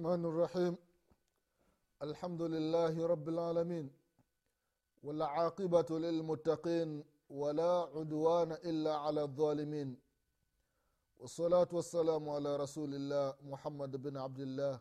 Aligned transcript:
الرحمن 0.00 0.24
الرحيم. 0.24 0.76
الحمد 2.02 2.42
لله 2.42 3.06
رب 3.06 3.28
العالمين 3.28 3.90
والعاقبة 5.02 5.90
للمتقين 5.90 7.04
ولا 7.30 7.88
عدوان 7.94 8.52
إلا 8.52 8.96
على 8.96 9.22
الظالمين. 9.22 9.96
والصلاة 11.18 11.68
والسلام 11.72 12.28
على 12.28 12.56
رسول 12.56 12.94
الله 12.94 13.34
محمد 13.44 13.96
بن 13.96 14.16
عبد 14.16 14.40
الله 14.40 14.80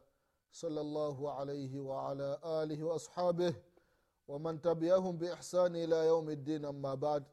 صلى 0.51 0.81
الله 0.81 1.31
عليه 1.31 1.79
وعلى 1.79 2.39
آله 2.43 2.83
وأصحابه 2.83 3.53
ومن 4.27 4.61
تبعهم 4.61 5.17
بإحسان 5.17 5.75
إلى 5.75 6.07
يوم 6.07 6.29
الدين. 6.29 6.65
أما 6.65 6.93
بعد 6.95 7.23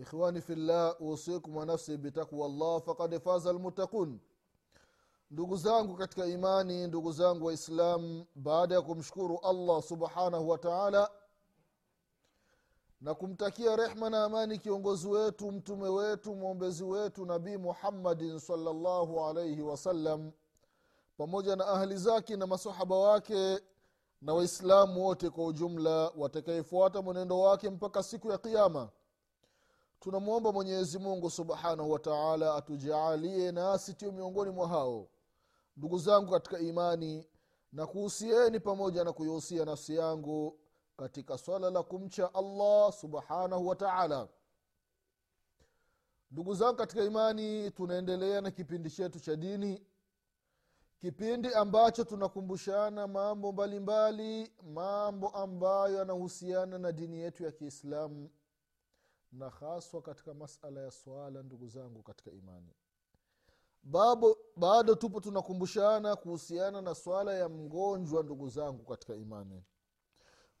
إخواني 0.00 0.40
في 0.40 0.52
الله 0.52 0.96
أوصيكم 1.00 1.56
ونفسي 1.56 1.96
بتقوى 1.96 2.46
الله 2.46 2.78
فقد 2.78 3.16
فاز 3.16 3.46
المتقون. 3.46 4.29
Ndugu 5.30 5.56
zangu 5.56 5.96
katika 5.96 6.26
imani 6.26 6.86
ndugu 6.86 7.12
zangu 7.12 7.46
waislamu 7.46 8.26
baada 8.34 8.74
ya 8.74 8.82
kumshukuru 8.82 9.38
allah 9.38 9.82
subhanahu 9.82 10.48
wa 10.48 10.58
taala 10.58 11.10
na 13.00 13.14
kumtakia 13.14 13.76
rehma 13.76 14.10
na 14.10 14.24
amani 14.24 14.58
kiongozi 14.58 15.08
wetu 15.08 15.52
mtume 15.52 15.88
wetu 15.88 16.34
mwombezi 16.34 16.84
wetu 16.84 17.26
nabii 17.26 17.56
muhammadin 17.56 18.38
salllahu 18.38 19.24
alaihi 19.24 19.62
wasallam 19.62 20.32
pamoja 21.16 21.56
na 21.56 21.66
ahli 21.66 21.96
zake 21.96 22.36
na 22.36 22.46
masahaba 22.46 22.96
wake 22.98 23.60
na 24.22 24.34
waislamu 24.34 25.04
wote 25.06 25.30
kwa 25.30 25.44
ujumla 25.46 26.12
watakayefuata 26.16 27.02
mwenendo 27.02 27.40
wake 27.40 27.70
mpaka 27.70 28.02
siku 28.02 28.30
ya 28.30 28.38
kiama 28.38 28.88
tunamwomba 30.00 30.52
mwenyezi 30.52 30.98
mungu 30.98 31.30
subhanahu 31.30 31.90
wa 31.90 31.98
taala 31.98 32.54
atujaalie 32.54 33.52
nasi 33.52 33.94
tio 33.94 34.12
miongoni 34.12 34.50
mwa 34.50 34.68
hao 34.68 35.08
ndugu 35.76 35.98
zangu 35.98 36.30
katika 36.32 36.58
imani 36.58 37.28
na 37.72 37.86
kuhusieni 37.86 38.60
pamoja 38.60 39.04
na 39.04 39.12
kuihusia 39.12 39.64
nafsi 39.64 39.96
yangu 39.96 40.60
katika 40.96 41.38
swala 41.38 41.70
la 41.70 41.82
kumcha 41.82 42.34
allah 42.34 42.92
subhanahu 42.92 43.66
wa 43.66 43.76
taala. 43.76 44.28
Ndugu 46.30 46.54
zangu 46.54 46.76
katika 46.76 47.04
imani 47.04 47.70
tunaendelea 47.70 48.40
na 48.40 48.50
kipindi 48.50 48.90
chetu 48.90 49.20
cha 49.20 49.36
dini 49.36 49.86
kipindi 50.98 51.54
ambacho 51.54 52.04
tunakumbushana 52.04 53.06
mambo 53.06 53.52
mbalimbali 53.52 54.40
mbali, 54.44 54.72
mambo 54.74 55.28
ambayo 55.28 55.96
yanahusiana 55.96 56.78
na 56.78 56.92
dini 56.92 57.18
yetu 57.18 57.44
ya 57.44 57.52
kiislamu 57.52 58.30
na 59.32 59.48
haswa 59.50 60.02
katika 60.02 60.34
masala 60.34 60.80
ya 60.80 60.90
swala 60.90 61.42
ndugu 61.42 61.68
zangu 61.68 62.02
katika 62.02 62.30
imani 62.30 62.74
bado, 63.82 64.36
bado 64.56 64.94
tupo 64.94 65.20
tunakumbushana 65.20 66.16
kuhusiana 66.16 66.82
na 66.82 66.94
swala 66.94 67.34
ya 67.34 67.48
mgonjwa 67.48 68.22
ndugu 68.22 68.48
zangu 68.48 68.84
katika 68.84 69.14
imani. 69.14 69.64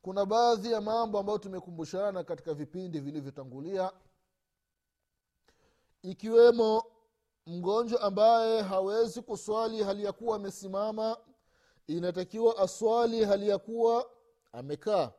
Kuna 0.02 0.26
baadhi 0.26 0.72
ya 0.72 0.80
mambo 0.80 1.18
ambayo 1.18 1.38
tumekumbushana 1.38 2.24
katika 2.24 2.54
vipindi 2.54 3.00
vilivyotangulia 3.00 3.92
ikiwemo 6.02 6.84
mgonjwa 7.46 8.00
ambaye 8.00 8.62
hawezi 8.62 9.22
kuswali 9.22 9.82
hali 9.82 10.04
ya 10.04 10.12
kuwa 10.12 10.36
amesimama 10.36 11.16
inatakiwa 11.86 12.58
aswali 12.58 13.24
hali 13.24 13.48
ya 13.48 13.58
kuwa 13.58 14.10
amekaa. 14.52 15.12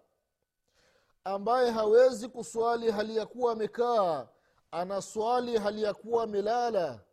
Ambaye 1.24 1.72
hawezi 1.72 2.30
kuswali 2.30 2.92
hali 2.92 3.16
ya 3.18 3.26
kuwa 3.26 3.52
amekaa 3.54 4.28
anaswali 4.72 5.58
hali 5.58 5.84
ya 5.84 5.94
kuwa 5.94 6.24
amelala 6.24 7.04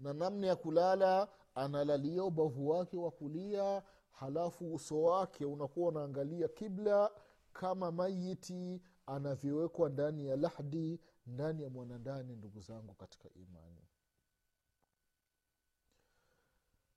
na 0.00 0.12
namna 0.12 0.46
ya 0.46 0.56
kulala 0.56 1.28
analalia 1.54 2.24
ubavu 2.24 2.68
wake 2.68 2.96
wa 2.96 3.10
kulia 3.10 3.82
halafu 4.12 4.74
uso 4.74 5.02
wake 5.02 5.44
unakuwa 5.44 5.88
unaangalia 5.88 6.48
kibla 6.48 7.10
kama 7.52 7.92
mayiti 7.92 8.82
anavyowekwa 9.06 9.88
ndani 9.88 10.26
ya 10.26 10.36
lahdi 10.36 11.00
ndani 11.26 11.62
ya 11.62 11.70
mwanandani 11.70 12.36
ndugu 12.36 12.60
zangu 12.60 12.94
katika 12.94 13.28
imani. 13.34 13.88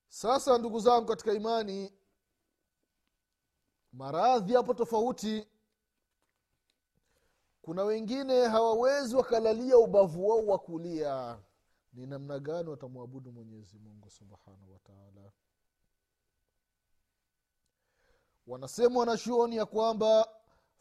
Sasa 0.07 0.57
ndugu 0.57 0.79
zangu 0.79 1.05
katika 1.07 1.33
imani 1.33 1.93
maradhi 3.93 4.53
hapo 4.53 4.73
tofauti. 4.73 5.47
Kuna 7.61 7.83
wengine 7.83 8.47
hawawezi 8.47 9.15
wakalalia 9.15 9.77
ubavu 9.77 10.27
wao 10.29 10.45
wa 10.45 10.59
kulia 10.59 11.39
ni 11.93 12.05
namna 12.07 12.39
gani 12.39 12.69
watamwabudu 12.69 13.31
mwenyezi 13.31 13.79
mungu 13.79 14.09
subhanahu 14.09 14.73
wataala 14.73 15.31
wanasema 18.47 18.99
wanachuoni 18.99 19.55
ya 19.55 19.65
kwamba 19.65 20.27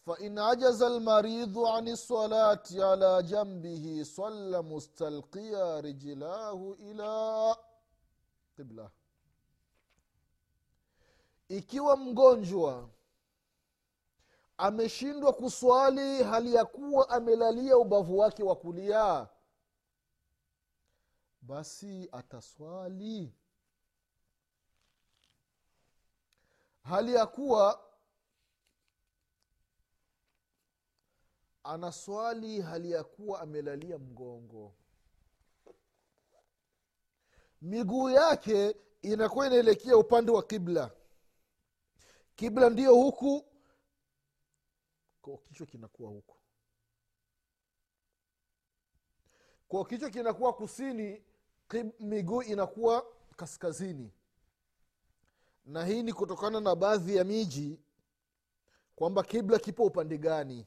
fain 0.04 0.38
ajaza 0.38 0.88
lmaridhu 0.88 1.66
ani 1.68 1.90
lsalati 1.92 2.82
ala 2.82 3.22
jambihi 3.22 4.04
salla 4.04 4.62
mustalkia 4.62 5.80
rijlahu 5.80 6.74
ila 6.74 7.56
qibla. 8.56 8.90
Ikiwa 11.48 11.96
mgonjwa 11.96 12.88
ameshindwa 14.56 15.32
kuswali 15.32 16.22
hali 16.22 16.54
ya 16.54 16.64
kuwa 16.64 17.08
amelalia 17.08 17.78
ubavu 17.78 18.18
wake 18.18 18.42
wa 18.42 18.56
kulia 18.56 19.28
basi 21.42 22.08
ataswali. 22.12 23.34
Hali 26.82 27.14
ya 27.14 27.26
kuwa 27.26 27.88
anaswali 31.64 32.60
hali 32.60 32.90
ya 32.90 33.04
kuwa 33.04 33.40
amelalia 33.40 33.98
mgongo. 33.98 34.74
Miguu 37.62 38.10
yake 38.10 38.76
inakuwa 39.02 39.46
inaelekea 39.46 39.96
upande 39.96 40.32
wa 40.32 40.42
kibla. 40.42 40.90
Kibla 42.36 42.70
ndiyo 42.70 42.94
huku 42.94 43.46
kwa 45.22 45.38
kichwa 45.38 45.66
kinakuwa 45.66 46.10
huku. 46.10 46.36
Kwa 49.68 49.84
kichwa 49.86 50.10
kinakuwa 50.10 50.52
kusini 50.52 51.24
miguu 52.00 52.42
inakuwa 52.42 53.06
kaskazini. 53.36 54.12
Na 55.64 55.84
hii 55.84 56.02
ni 56.02 56.12
kutokana 56.12 56.60
na 56.60 56.74
baadhi 56.76 57.16
ya 57.16 57.24
miji 57.24 57.80
kwamba 58.96 59.22
kibla 59.22 59.58
kipo 59.58 59.84
upande 59.84 60.18
gani. 60.18 60.66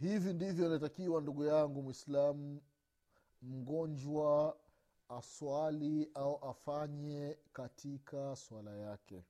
Hivi 0.00 0.32
ndivyo 0.32 0.66
inatakiwa 0.66 1.20
ndugu 1.20 1.44
yangu 1.44 1.82
mwislamu 1.82 2.62
mgonjwa 3.42 4.56
aswali 5.08 6.10
au 6.14 6.36
afanye 6.36 7.38
katika 7.52 8.36
swala 8.36 8.76
yake 8.76 9.24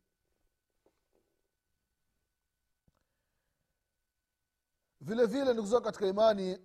vile 5.02 5.26
vile 5.26 5.52
ndugu 5.52 5.68
zangu 5.68 5.84
katika 5.84 6.06
imani 6.06 6.58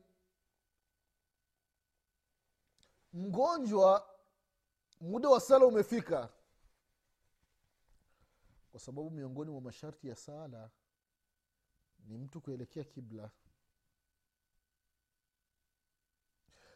mgonjwa 3.14 4.10
muda 5.02 5.30
wa 5.30 5.40
sala 5.42 5.66
umefika. 5.66 6.30
Kwa 8.72 8.80
sababu 8.80 9.12
miongoni 9.12 9.52
mwa 9.52 9.62
masharti 9.62 10.08
ya 10.08 10.16
sala 10.16 10.70
ni 12.06 12.18
mtu 12.18 12.42
kuelekea 12.42 12.84
kibla. 12.84 13.32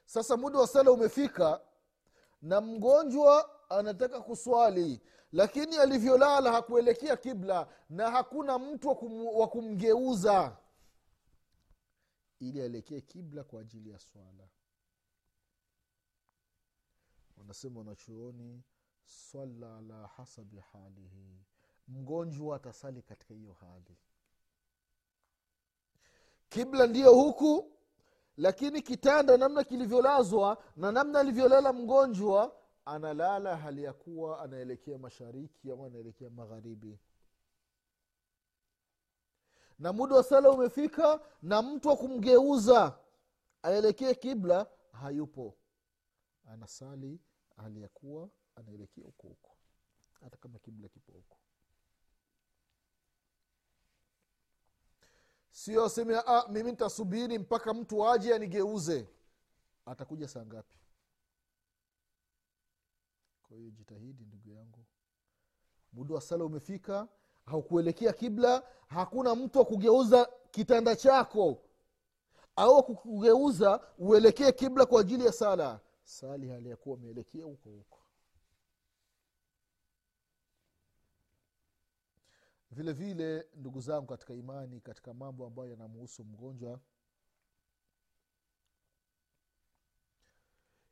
Sasa 0.06 0.38
muda 0.38 0.60
wa 0.60 0.68
sala 0.68 0.92
umefika 0.92 1.62
na 2.42 2.62
mgonjwa 2.62 3.60
anataka 3.69 4.22
kuswali 4.22 5.02
lakini 5.31 5.78
alivyolala 5.78 6.52
hakuelekea 6.52 7.18
kibla 7.18 7.68
na 7.90 8.12
hakuna 8.12 8.60
mtu 8.60 8.88
wa 9.40 9.48
kumgeuza 9.48 10.58
ili 12.41 12.61
aelekee 12.61 13.01
kibla 13.01 13.43
kwa 13.43 13.61
ajili 13.61 13.89
ya 13.89 13.99
swala. 13.99 14.47
Wanasema 17.38 17.79
wanachuoni 17.79 18.63
swala 19.03 19.77
ala 19.77 20.07
hasabi 20.07 20.57
halihi. 20.59 21.45
Mgonjwa 21.88 22.55
atasali 22.55 23.01
katika 23.01 23.33
hiyo 23.33 23.53
hali. 23.53 23.97
Kibla 26.49 26.88
ndiyo 26.88 27.13
huku 27.13 27.71
lakini 28.38 28.81
kitanda 28.81 29.38
namna 29.38 29.63
kilivyolazwa 29.63 30.63
na 30.75 30.91
namna 30.91 31.19
alivyolala 31.19 31.73
mgonjwa 31.73 32.55
analala 32.85 33.57
hali 33.57 33.83
ya 33.83 33.93
kuwa 33.93 34.39
anaelekea 34.39 34.97
mashariki 34.97 35.71
ama 35.71 35.85
anaelekea 35.85 36.29
magharibi 36.29 36.99
na 39.81 39.94
muda 39.94 40.16
wa 40.16 40.24
sala 40.24 40.50
umefika 40.51 41.19
na 41.42 41.62
mtu 41.62 41.88
wa 41.89 41.98
kumgeuza 41.98 43.00
aelekee 43.63 44.13
kibla 44.13 44.68
hayupo. 44.92 45.57
Anasali 46.45 47.19
hali 47.57 47.81
ya 47.81 47.88
kuwa 47.88 48.30
anaelekea 48.56 49.06
huko 49.06 49.28
huko. 49.28 49.57
Hata 50.22 50.38
kama 50.38 50.60
kibla 50.60 50.89
kipo 50.89 51.12
huko. 51.12 51.38
Sio 55.51 55.86
aseme 55.86 56.16
ah, 56.25 56.48
mimi 56.48 56.72
nitasubiri 56.72 57.39
mpaka 57.39 57.74
mtu 57.74 58.07
aje 58.10 58.36
anigeuze. 58.36 59.07
Atakuja 59.86 60.27
saa 60.27 60.45
ngapi? 60.45 60.77
Kwa 63.44 63.57
hiyo 63.57 63.69
jitahidi 63.72 64.25
ndugu 64.25 64.50
yangu. 64.50 64.86
Muda 65.94 66.16
wa 66.16 66.22
sala 66.22 66.45
umefika 66.45 67.07
haukuelekea 67.45 68.13
kibla 68.13 68.63
hakuna 68.88 69.35
mtu 69.35 69.59
wa 69.59 69.65
kugeuza 69.65 70.29
kitanda 70.51 70.95
chako 70.95 71.61
au 72.55 72.83
kugeuza 72.83 73.88
uelekee 73.97 74.51
kibla 74.51 74.85
kwa 74.85 75.01
ajili 75.01 75.25
ya 75.25 75.31
sala. 75.31 75.79
Sali 76.03 76.49
hali 76.49 76.69
ya 76.69 76.77
umeelekea 76.85 77.45
huko 77.45 77.69
huko. 77.69 77.97
Vile 82.71 82.93
vile 82.93 83.47
ndugu 83.55 83.81
zangu 83.81 84.07
katika 84.07 84.33
imani 84.33 84.79
katika 84.81 85.13
mambo 85.13 85.45
ambayo 85.45 85.69
yanamuhusu 85.69 86.23
mgonjwa 86.23 86.79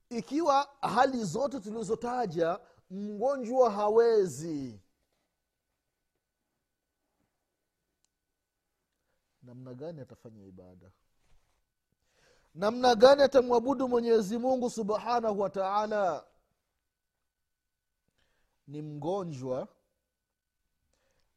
ikiwa 0.10 0.70
hali 0.82 1.24
zote 1.24 1.60
tulizotaja 1.60 2.60
mgonjwa 2.90 3.72
hawezi 3.72 4.80
namna 9.50 9.74
gani 9.74 10.02
atafanya 10.02 10.46
ibada? 10.46 10.92
Namna 12.56 12.96
gani 12.96 13.22
atamwabudu 13.24 13.88
mwenyezi 13.90 14.38
mungu 14.38 14.70
subhanahu 14.70 15.40
wa 15.40 15.50
taala? 15.50 16.26
Ni 18.68 18.82
mgonjwa 18.82 19.68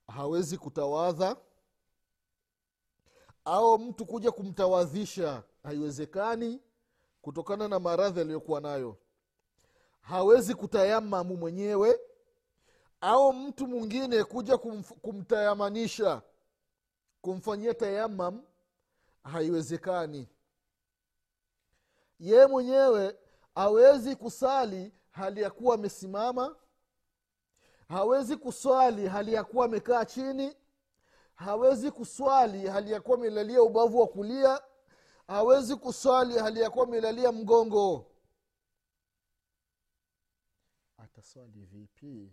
hawezi 0.06 0.58
kutawadha 0.58 1.36
au 3.44 3.78
mtu 3.78 4.06
kuja 4.06 4.32
kumtawadhisha 4.32 5.42
haiwezekani 5.62 6.60
kutokana 7.22 7.68
na 7.68 7.78
maradhi 7.80 8.20
aliyokuwa 8.20 8.60
nayo. 8.60 8.96
Hawezi 10.00 10.54
kutayamamu 10.54 11.36
mwenyewe 11.36 12.00
au 13.00 13.32
mtu 13.32 13.66
mwingine 13.66 14.24
kuja 14.24 14.54
kumf- 14.54 14.94
kumtayamanisha 15.00 16.22
kumfanyia 17.22 17.74
tayamam 17.74 18.42
haiwezekani. 19.22 20.28
Yeye 22.19 22.46
mwenyewe 22.46 23.19
hawezi 23.54 24.16
kusali 24.16 24.92
hali 25.10 25.42
ya 25.42 25.50
kuwa 25.50 25.74
amesimama 25.74 26.56
hawezi 27.88 28.36
kuswali 28.36 29.06
hali 29.08 29.32
ya 29.32 29.44
kuwa 29.44 29.64
amekaa 29.64 30.04
chini 30.04 30.56
hawezi 31.34 31.90
kuswali 31.90 32.66
hali 32.66 32.92
ya 32.92 33.00
kuwa 33.00 33.16
amelalia 33.19 33.62
ubavu 33.62 34.00
wa 34.00 34.06
kulia 34.08 34.62
hawezi 35.26 35.76
kuswali 35.76 36.38
hali 36.38 36.60
ya 36.60 36.70
kuwa 36.70 36.86
amelalia 36.86 37.32
mgongo. 37.32 38.06
Ataswali 40.96 41.60
vipi 41.64 42.32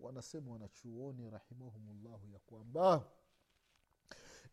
wanasema 0.00 0.52
wanachuoni 0.52 1.30
rahimahumullahu 1.30 2.26
ya 2.32 2.38
kwamba 2.38 3.04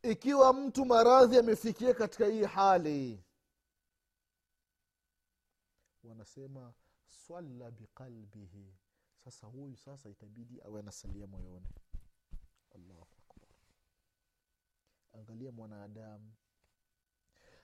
ikiwa 0.02 0.54
mtu 0.54 0.86
maradhi 0.86 1.38
amefikia 1.38 1.94
katika 1.94 2.26
hii 2.28 2.44
hali 2.44 3.24
wanasema 6.04 6.74
swalla 7.06 7.72
biqalbihi 7.72 8.74
sasa 9.24 9.48
huyu 9.48 9.78
sasa 9.78 10.10
itabidi 10.10 10.62
awe 10.62 10.80
anasalia 10.80 11.28
moyoni. 11.28 11.68
Allahu 12.76 13.08
akbar. 13.30 13.50
Angalia 15.14 15.52
mwanadamu. 15.52 16.34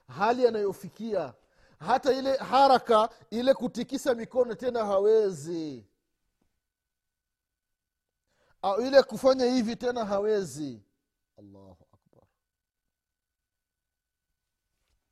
Hali 0.06 0.46
anayofikia 0.46 1.34
hata 1.78 2.12
ile 2.12 2.36
haraka 2.36 3.08
ile 3.30 3.54
kutikisa 3.54 4.14
mikono 4.14 4.54
tena 4.54 4.84
hawezi 4.84 5.86
au 8.64 8.80
ile 8.80 9.02
kufanya 9.02 9.44
hivi 9.44 9.76
tena 9.76 10.04
hawezi. 10.04 10.82
Allahu 11.38 11.86
akbar. 11.92 12.24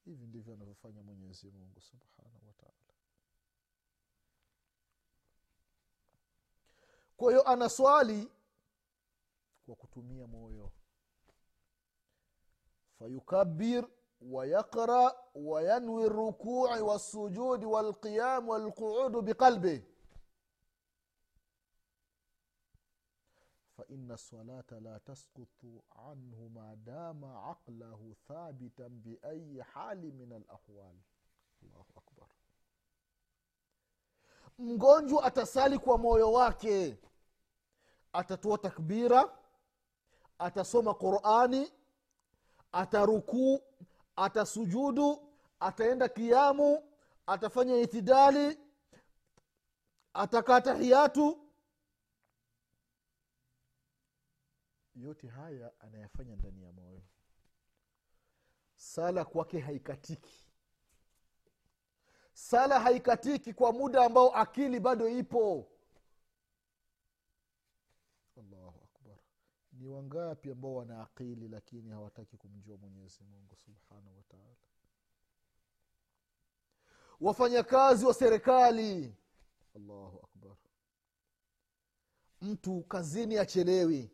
Hivi 0.04 0.26
ndivyo 0.26 0.54
anavyofanya 0.54 1.02
mwenyezi 1.02 1.50
mungu 1.50 1.81
subhanahu 1.81 2.46
wataala 2.46 2.72
kwa 7.16 7.31
hiyo 7.32 7.49
anaswali 7.49 8.28
kwa 9.66 9.75
kutumia 9.76 10.26
moyo. 10.26 10.72
Fayukabir 12.99 13.88
wayaqra 14.20 15.14
wayanwi 15.34 16.08
rukui 16.08 16.81
walsujudi 16.81 17.66
walqiyam 17.66 18.49
walquudu 18.49 19.22
biqalbih 19.22 19.82
inna 23.94 24.17
salata 24.17 24.81
la 24.81 24.99
taskutu 25.00 25.85
anhu 26.09 26.49
madama 26.50 27.31
aqlahu 27.50 28.15
thabitan 28.29 28.91
biayi 29.05 29.61
hali 29.73 30.12
min 30.12 30.33
alahwal 30.33 30.97
allahu 31.62 31.93
akbar. 31.97 32.28
Mgonjwa 34.59 35.25
atasali 35.25 35.78
kwa 35.78 35.99
moyo 35.99 36.33
wake 36.33 36.99
atatoa 38.12 38.59
takbira 38.59 39.38
atasoma 40.38 40.95
qurani 40.95 41.73
atarukuu 42.73 43.61
atasujudu 44.16 45.28
ataenda 45.61 46.09
kiamu 46.09 46.83
atafanya 47.26 47.76
itidali 47.76 48.59
atakaa 50.14 50.61
tahiyatu 50.61 51.41
yote 54.94 55.28
haya 55.28 55.80
anayafanya 55.80 56.37
ndani 56.37 56.62
ya 56.62 56.72
moyo. 56.72 57.02
Sala 58.76 59.25
kwake 59.25 59.61
haikatiki. 59.61 60.52
Sala 62.32 62.80
haikatiki 62.80 63.52
kwa 63.54 63.72
muda 63.72 64.04
ambao 64.04 64.37
akili 64.37 64.80
bado 64.80 65.08
ipo. 65.08 65.68
Allahu 68.37 68.80
akbar. 68.84 69.16
Ni 69.72 69.88
wangapi 69.88 70.50
ambao 70.50 70.75
wana 70.75 71.02
akili 71.02 71.49
lakini 71.49 71.90
hawataki 71.90 72.37
kumjua 72.37 72.76
mwenyezi 72.76 73.25
mungu 73.25 73.56
subhanahu 73.56 74.16
wataala 74.16 74.56
wafanyakazi 77.20 78.06
wa 78.06 78.14
serikali. 78.14 79.16
Allahu 79.76 80.18
akbar. 80.25 80.56
Mtu 82.40 82.82
kazini 82.82 83.38
achelewi 83.38 84.11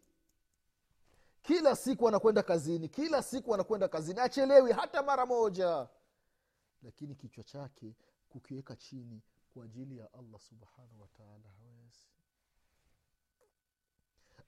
kila 1.49 1.76
siku 1.76 2.09
anakwenda 2.09 2.43
kazini 2.43 2.88
kila 2.88 3.23
siku 3.23 3.55
anakwenda 3.55 3.88
kazini 3.88 4.21
achelewi 4.21 4.73
hata 4.73 5.02
mara 5.02 5.26
moja. 5.26 5.88
Lakini 6.83 7.14
kichwa 7.14 7.45
chake 7.45 7.95
kukiweka 8.28 8.76
chini 8.76 9.23
kwa 9.55 9.64
ajili 9.64 9.99
ya 9.99 10.12
allah 10.12 10.40
subhanahu 10.40 11.00
wataala 11.00 11.49
hawezi. 11.59 12.07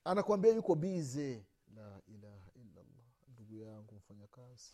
Anakwambia 0.05 0.53
yuko 0.55 0.75
bize 0.75 1.45
la 1.77 2.01
ilaha 2.07 2.51
illallah. 2.55 3.07
Ndugu 3.29 3.57
yangu 3.57 3.95
mfanyakazi. 3.95 4.73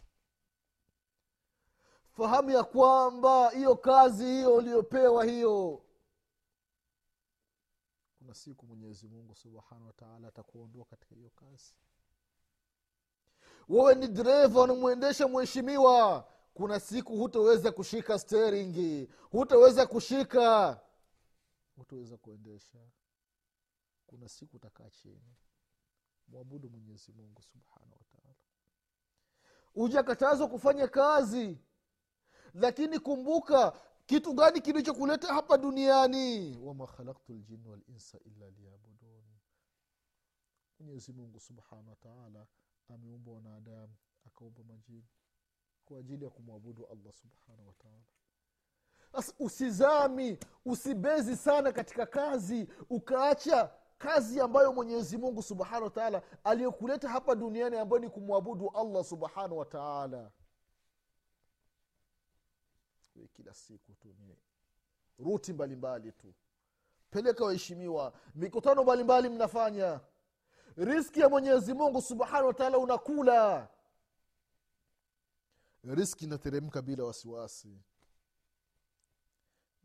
Fahamu 2.10 2.50
ya 2.50 2.64
kwamba 2.64 3.50
hiyo 3.50 3.76
kazi 3.76 4.24
hiyo 4.24 4.54
uliyopewa 4.54 5.24
hiyo 5.24 5.82
kuna 8.18 8.34
siku 8.34 8.66
mwenyezi 8.66 9.08
mungu 9.08 9.34
subhanahu 9.34 9.86
wataala 9.86 10.28
atakuondoa 10.28 10.84
katika 10.84 11.14
hiyo 11.14 11.30
kazi 11.30 11.74
wewe 13.68 13.94
ni 13.94 14.08
dereva 14.08 14.60
unamwendesha 14.62 15.28
mheshimiwa. 15.28 16.28
Kuna 16.54 16.80
siku 16.80 17.16
hutaweza 17.16 17.72
kushika 17.72 18.18
steringi 18.18 19.08
hutaweza 19.30 19.86
kushika. 19.86 20.80
Hutaweza 21.76 22.16
kuendesha. 22.16 22.78
Kuna 24.06 24.28
siku 24.28 24.56
utakaa 24.56 24.90
chini. 24.90 25.36
Mwabudu 26.28 26.70
mwenyezi 26.70 27.12
mungu 27.12 27.42
subhanahu 27.42 27.98
wataala 27.98 28.34
hujakatazwa 29.74 30.48
kufanya 30.48 30.88
kazi. 30.88 31.58
Lakini 32.54 32.98
kumbuka 32.98 33.80
kitu 34.06 34.32
gani 34.34 34.60
kilichokuleta 34.60 35.34
hapa 35.34 35.58
duniani? 35.58 36.58
Wama 36.62 36.86
khalaktu 36.86 37.32
ljin 37.32 37.66
walinsa 37.66 38.18
illa 38.24 38.50
liyabudun. 38.50 39.24
Mwenyezi 40.80 41.12
mungu 41.12 41.40
subhanahu 41.40 41.90
wataala 41.90 42.46
ameumba 42.88 43.32
wanadamu 43.32 43.94
akaumba 44.26 44.64
majini 44.64 45.04
kwa 45.84 45.98
ajili 45.98 46.24
ya 46.24 46.30
kumwabudu 46.30 46.86
allah 46.86 47.12
subhanahu 47.12 47.68
wataala 47.68 48.04
sasa 49.12 49.32
usizami 49.38 50.38
usibezi 50.64 51.36
sana 51.36 51.72
katika 51.72 52.06
kazi 52.06 52.68
ukaacha 52.90 53.72
kazi 53.98 54.40
ambayo 54.40 54.72
mwenyezi 54.72 55.18
mungu 55.18 55.42
subhanahu 55.42 55.84
wataala 55.84 56.22
aliyokuleta 56.44 57.08
hapa 57.08 57.34
duniani 57.34 57.76
ambayo 57.76 58.02
ni 58.02 58.10
kumwabudu 58.10 58.70
allah 58.70 59.04
subhanahu 59.04 59.58
wataala 59.58 60.30
kila 63.32 63.54
siku 63.54 63.94
tu 63.94 64.14
ni 64.18 64.36
ruti 65.18 65.52
mbalimbali 65.52 66.12
tu. 66.12 66.34
Peleka 67.10 67.44
waheshimiwa 67.44 68.12
mikutano 68.34 68.82
mbalimbali 68.82 69.28
mnafanya 69.28 70.00
riski 70.76 71.20
ya 71.20 71.28
mwenyezi 71.28 71.74
mungu 71.74 72.02
subhanahu 72.02 72.46
wataala 72.46 72.78
unakula. 72.78 73.68
Riski 75.84 76.24
inateremka 76.24 76.82
bila 76.82 77.04
wasiwasi 77.04 77.78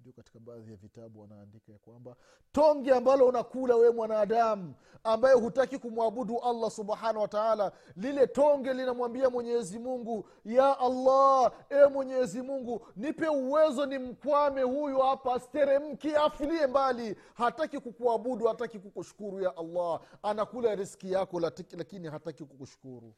ndio 0.01 0.13
katika 0.13 0.39
baadhi 0.39 0.72
ya 0.72 0.77
vitabu 0.77 1.22
wanaandika 1.22 1.72
ya 1.72 1.77
kwamba 1.77 2.15
tonge 2.51 2.91
ambalo 2.91 3.27
unakula 3.27 3.75
wewe 3.75 3.93
mwanadamu 3.93 4.74
ambaye 5.03 5.36
hutaki 5.36 5.77
kumwabudu 5.77 6.39
allah 6.39 6.72
subhanahu 6.72 7.20
wataala 7.22 7.72
lile 7.96 8.27
tonge 8.27 8.74
linamwambia 8.74 9.29
mwenyezi 9.29 9.79
mungu 9.79 10.29
ya 10.46 10.79
allah 10.79 11.51
e 11.70 11.86
mwenyezi 11.88 12.41
mungu 12.41 12.88
nipe 12.96 13.27
uwezo 13.27 13.86
ni 13.86 13.98
mkwame 14.00 14.62
huyu 14.62 15.00
hapa 15.00 15.39
steremki 15.39 16.15
afilie 16.15 16.67
mbali. 16.67 17.15
Hataki 17.34 17.79
kukuabudu 17.79 18.48
hataki 18.48 18.79
kukushukuru 18.79 19.41
ya 19.41 19.58
allah. 19.58 20.01
Anakula 20.24 20.75
riski 20.75 21.12
yako 21.12 21.39
lakini 21.39 22.08
hataki 22.08 22.46
kukushukuru 22.46 23.13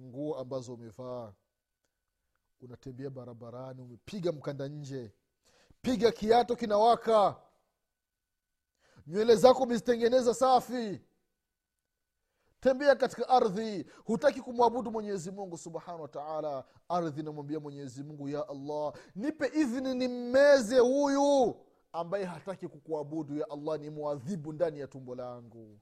nguo 0.00 0.36
ambazo 0.38 0.74
umevaa 0.74 1.32
unatembea 2.68 3.10
barabarani 3.10 3.82
umepiga 3.82 4.32
mkanda 4.32 4.68
nje. 4.68 5.12
Piga 5.82 6.12
kiato 6.12 6.56
kinawaka. 6.56 7.36
Nywele 9.06 9.36
zako 9.36 9.62
umezitengeneza 9.62 10.34
safi. 10.34 11.00
Tembea 12.60 12.96
katika 12.96 13.28
ardhi. 13.28 13.86
Hutaki 14.04 14.40
kumwabudu 14.40 14.90
mwenyezi 14.90 15.30
mungu 15.30 15.58
subhanahu 15.58 16.02
wataala 16.02 16.64
ardhi 16.88 17.20
inamwambia 17.20 17.60
mwenyezi 17.60 18.02
mungu 18.04 18.28
ya 18.28 18.48
allah 18.48 18.94
nipe 19.14 19.46
idhini 19.46 19.94
nimmeze 19.94 20.78
huyu 20.78 21.56
ambaye 21.92 22.24
hataki 22.24 22.68
kukuabudu. 22.68 23.36
Ya 23.36 23.50
allah 23.50 23.80
ni 23.80 23.90
mwadhibu 23.90 24.52
ndani 24.52 24.80
ya 24.80 24.86
tumbo 24.86 25.14
langu 25.14 25.80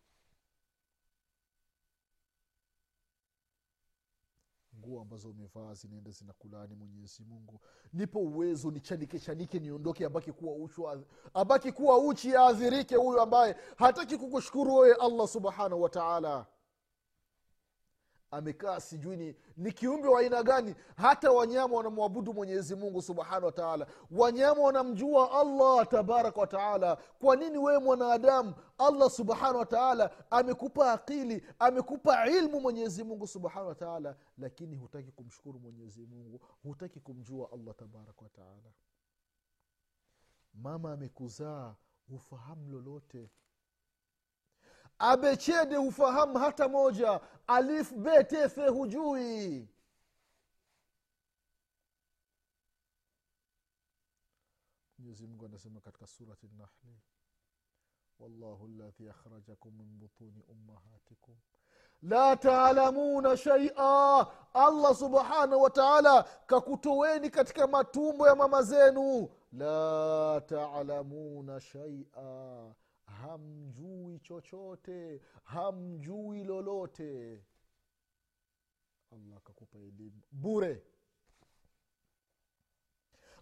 nguo 4.87 5.01
ambazo 5.01 5.31
umevaa 5.31 5.75
zinaenda 5.75 6.11
zinakulani 6.11 6.75
mwenyezi 6.75 7.23
mungu. 7.25 7.61
Nipo 7.93 8.19
uwezo 8.21 8.71
nichanike 8.71 9.19
chanike 9.19 9.59
niondoke 9.59 10.05
abaki 10.07 10.33
kuwa 10.33 10.55
uchi 10.55 10.83
abaki 11.35 11.73
kuwa 11.73 11.99
uchi 11.99 12.37
aadhirike 12.37 12.97
huyu 12.97 13.21
ambaye 13.21 13.57
hataki 13.77 14.17
kukushukuru 14.17 14.75
wewe 14.77 14.95
allah 15.01 15.29
subhanahu 15.29 15.83
wataala 15.83 16.47
amekaa 18.31 18.81
sijui 18.81 19.17
ni, 19.17 19.35
ni 19.57 19.73
kiumbe 19.73 20.09
wa 20.09 20.21
aina 20.21 20.43
gani. 20.43 20.75
Hata 20.97 21.33
wanyama 21.33 21.77
wanamwabudu 21.77 22.35
mwenyezi 22.35 22.75
mungu 22.77 23.03
subhanahu 23.03 23.45
wataala 23.47 23.87
wanyama 24.11 24.63
wanamjua 24.63 25.41
allah 25.41 25.89
tabaraka 25.89 26.41
wataala 26.41 26.97
kwa 26.97 27.37
nini 27.37 27.59
wewe 27.59 27.79
mwanadamu 27.79 28.55
allah 28.79 29.11
subhanahu 29.11 29.59
wataala 29.59 30.11
amekupa 30.31 30.93
akili 30.93 31.47
amekupa 31.59 32.27
ilmu 32.31 32.61
mwenyezi 32.61 33.05
mungu 33.05 33.27
subhanahu 33.27 33.69
wataala 33.69 34.17
lakini 34.39 34.77
hutaki 34.77 35.13
kumshukuru 35.13 35.59
mwenyezi 35.61 36.07
mungu. 36.07 36.41
Hutaki 36.63 37.01
kumjua 37.01 37.53
allah 37.53 37.75
tabaraka 37.75 38.23
wataala 38.23 38.73
mama 40.55 40.93
amekuzaa 40.93 41.75
hufahamu 42.09 42.69
lolote 42.71 43.31
abechede 44.99 45.77
hufahamu 45.77 46.39
hata 46.39 46.69
moja 46.69 47.21
alif 47.47 47.93
betefe 47.93 48.69
hujui 48.69 49.69
mwenyezi 54.99 55.27
mungu 55.27 55.45
anasema 55.45 55.81
katika 55.81 56.07
surati 56.07 56.49
nahli 56.59 57.01
wallahu 58.19 58.69
ladhi 58.69 59.09
akhrajakum 59.09 59.75
min 59.75 59.99
butuni 59.99 60.43
ummahatikum 60.49 61.37
la 62.03 62.37
taalamuna 62.37 63.37
shaia 63.37 64.27
allah 64.55 64.95
subhanahu 64.97 65.63
wataala 65.63 66.23
kakutoweni 66.23 67.31
katika 67.31 67.67
matumbo 67.67 68.27
ya 68.27 68.35
mama 68.35 68.63
zenu 68.63 69.29
la 69.53 70.41
taalamuna 70.47 71.61
shaia 71.61 72.75
hamjui 73.07 74.19
chochote 74.21 75.21
hamjui 75.45 76.45
lolote. 76.45 77.45
Allah 79.13 79.37
akakupa 79.37 79.79
elimu. 79.79 80.23
Bure. 80.33 80.83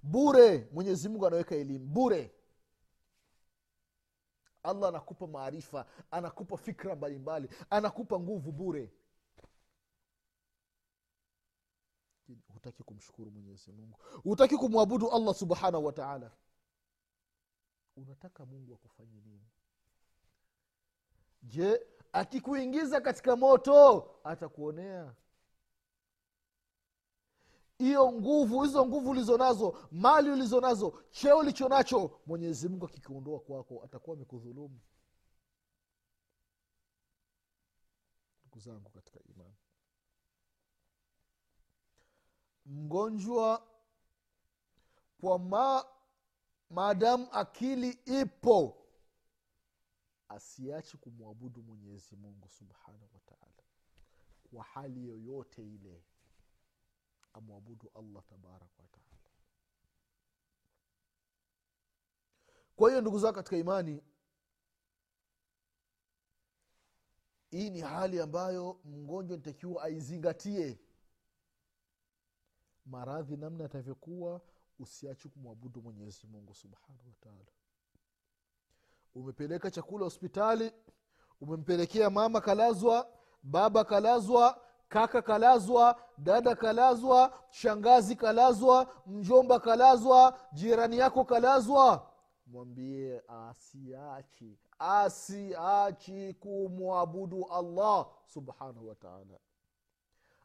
Bure. 0.02 0.68
Mwenyezi 0.72 1.08
mungu 1.08 1.26
anaweka 1.26 1.54
elimu. 1.54 1.86
Bure. 1.86 2.30
Allah 4.62 4.88
anakupa 4.88 5.26
maarifa 5.26 5.86
anakupa 6.10 6.56
fikra 6.56 6.96
mbalimbali 6.96 7.48
anakupa 7.70 8.20
nguvu 8.20 8.52
bure. 8.52 8.92
Hutaki 12.54 12.82
kumshukuru 12.82 13.30
mwenyezi 13.30 13.72
mungu. 13.72 13.98
Hutaki 14.22 14.56
kumwabudu 14.56 15.10
allah 15.10 15.34
subhanahu 15.34 15.84
wataala 15.84 16.30
unataka 17.96 18.46
mungu 18.46 18.74
akufanye 18.74 19.20
nini? 19.20 19.48
Je 21.42 21.86
akikuingiza 22.12 23.00
katika 23.00 23.36
moto 23.36 24.10
atakuonea? 24.24 25.14
Hiyo 27.78 28.12
nguvu 28.12 28.62
hizo 28.62 28.86
nguvu 28.86 29.10
ulizo 29.10 29.38
nazo 29.38 29.88
mali 29.90 30.30
ulizo 30.30 30.60
nazo 30.60 31.02
cheo 31.10 31.38
ulicho 31.38 31.68
nacho 31.68 32.20
mwenyezi 32.26 32.68
mungu 32.68 32.86
akikiondoa 32.86 33.40
kwako 33.40 33.82
atakuwa 33.84 34.16
amekudhulumu. 34.16 34.80
Ndugu 38.40 38.58
zangu 38.60 38.90
katika 38.90 39.20
imani. 39.24 39.54
Mgonjwa 42.66 43.66
kwa 45.20 45.38
ma 45.38 45.84
maadamu 46.74 47.28
akili 47.32 47.90
ipo 47.90 48.86
asiachi 50.28 50.96
kumwabudu 50.96 51.62
mwenyezi 51.62 52.16
mungu 52.16 52.48
subhanahu 52.48 53.08
wataala 53.14 53.62
kwa 54.52 54.64
hali 54.64 55.08
yoyote 55.08 55.62
ile 55.62 56.04
amwabudu 57.32 57.90
allah 57.94 58.24
tabaraka 58.24 58.82
wataala 58.82 59.04
kwa 62.76 62.88
hiyo 62.88 63.00
ndugu 63.00 63.18
zao 63.18 63.32
katika 63.32 63.56
imani 63.56 64.02
hii 67.50 67.70
ni 67.70 67.80
hali 67.80 68.20
ambayo 68.20 68.80
mgonjwa 68.84 69.36
nitakiwa 69.36 69.82
aizingatie. 69.82 70.78
Maradhi 72.86 73.36
namna 73.36 73.62
yatavyokuwa 73.62 74.40
usiachi 74.78 75.28
kumwabudu 75.28 75.82
mwenyezi 75.82 76.26
mungu 76.26 76.54
subhanahu 76.54 77.08
wataala 77.08 77.50
umepeleka 79.14 79.70
chakula 79.70 80.04
hospitali 80.04 80.72
umempelekea 81.40 82.10
mama 82.10 82.40
kalazwa 82.40 83.08
baba 83.42 83.84
kalazwa 83.84 84.60
kaka 84.88 85.22
kalazwa 85.22 86.00
dada 86.18 86.54
kalazwa 86.54 87.38
shangazi 87.50 88.16
kalazwa 88.16 88.94
mjomba 89.06 89.60
kalazwa 89.60 90.38
jirani 90.52 90.98
yako 90.98 91.24
kalazwa. 91.24 92.10
Mwambie 92.46 93.22
asiachi 93.28 94.58
asiachi 94.78 96.34
kumwabudu 96.34 97.44
allah 97.52 98.06
subhanahu 98.26 98.88
wataala 98.88 99.38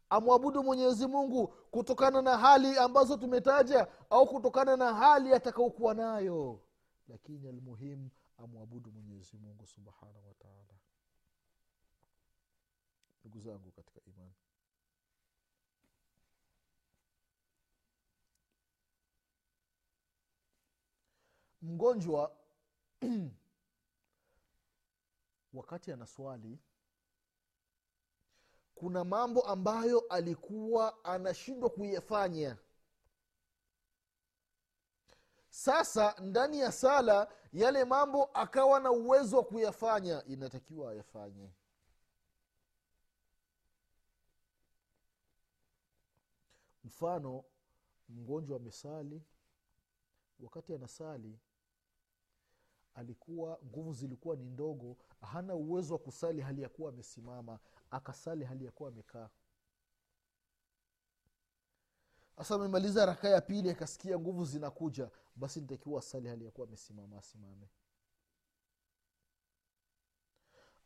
amwabudu 0.09 0.63
mwenyezi 0.63 1.07
mungu 1.07 1.47
kutokana 1.47 2.21
na 2.21 2.37
hali 2.37 2.77
ambazo 2.77 3.17
tumetaja 3.17 3.87
au 4.09 4.27
kutokana 4.27 4.77
na 4.77 4.93
hali 4.93 5.33
atakaokuwa 5.33 5.93
nayo. 5.93 6.59
Lakini 7.07 7.47
almuhimu 7.47 8.09
amwabudu 8.37 8.91
mwenyezi 8.91 9.37
mungu 9.37 9.67
subhanahu 9.67 10.27
wataala 10.27 10.79
ndugu 13.23 13.39
zangu 13.39 13.71
katika 13.71 13.99
imani. 14.05 14.33
Mgonjwa 21.61 22.35
wakati 25.53 25.91
ana 25.91 26.05
swali 26.07 26.59
kuna 28.79 29.03
mambo 29.03 29.41
ambayo 29.41 29.99
alikuwa 29.99 31.03
anashindwa 31.05 31.69
kuyafanya. 31.69 32.57
Sasa 35.49 36.15
ndani 36.19 36.59
ya 36.59 36.71
sala 36.71 37.27
yale 37.53 37.85
mambo 37.85 38.23
akawa 38.25 38.79
na 38.79 38.91
uwezo 38.91 39.37
wa 39.37 39.43
kuyafanya 39.43 40.23
inatakiwa 40.25 40.91
ayafanye. 40.91 41.49
Mfano 46.83 47.43
mgonjwa 48.09 48.57
amesali 48.57 49.21
wakati 50.39 50.73
anasali 50.73 51.39
alikuwa 52.93 53.59
nguvu 53.65 53.93
zilikuwa 53.93 54.35
ni 54.35 54.43
ndogo 54.45 54.97
hana 55.21 55.55
uwezo 55.55 55.93
wa 55.93 55.99
kusali 55.99 56.41
hali 56.41 56.61
ya 56.61 56.69
kuwa 56.69 56.89
amesimama 56.89 57.59
akasali 57.91 58.45
hali 58.45 58.65
ya 58.65 58.71
kuwa 58.71 58.89
amekaa. 58.89 59.29
Sasa 62.37 62.55
amemaliza 62.55 63.05
rakaa 63.05 63.29
ya 63.29 63.41
pili 63.41 63.69
akasikia 63.69 64.19
nguvu 64.19 64.45
zinakuja 64.45 65.09
basi 65.35 65.61
nitakiwa 65.61 65.99
asali 65.99 66.27
hali 66.27 66.45
ya 66.45 66.51
kuwa 66.51 66.67
amesimama 66.67 67.17
asimame. 67.17 67.69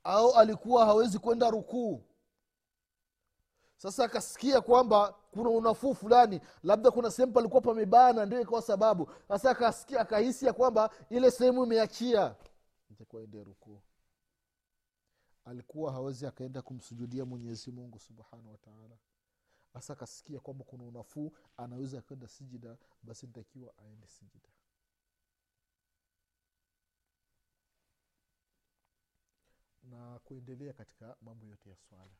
Au 0.04 0.32
alikuwa 0.36 0.86
hawezi 0.86 1.20
kwenda 1.20 1.50
rukuu. 1.50 2.04
Sasa 3.78 4.04
akasikia 4.06 4.62
kwamba 4.62 5.16
kuna 5.32 5.50
unafuu 5.50 5.94
fulani 5.96 6.42
labda 6.64 6.92
kuna 6.92 7.12
sehemu 7.12 7.34
palikuwa 7.34 7.62
pamebana 7.62 8.26
ndio 8.26 8.42
ikawa 8.42 8.62
sababu. 8.62 9.12
Sasa 9.28 9.52
akasikia 9.52 10.00
akahisi 10.00 10.46
ya 10.46 10.54
kwamba 10.54 10.90
ile 11.10 11.32
sehemu 11.32 11.64
imeachia. 11.66 12.36
Itakuwa 12.92 13.22
ende 13.24 13.44
rukuu 13.44 13.82
alikuwa 15.46 15.92
hawezi 15.92 16.26
akaenda 16.28 16.62
kumsujudia 16.62 17.26
mwenyezi 17.26 17.72
mungu 17.72 18.00
subhanahu 18.00 18.52
wataala 18.52 18.98
hasa 19.74 19.94
akasikia 19.94 20.40
kwamba 20.40 20.64
kuna 20.66 20.84
unafuu 20.84 21.32
anaweza 21.58 22.00
akaenda 22.00 22.28
sijida 22.28 22.78
basi 23.04 23.28
ntakiwa 23.28 23.74
aende 23.78 24.08
sijida. 24.08 24.50
Na 29.84 30.20
kuendelea 30.20 30.74
katika 30.74 31.16
mambo 31.22 31.46
yote 31.48 31.70
ya 31.70 31.76
swala. 31.78 32.12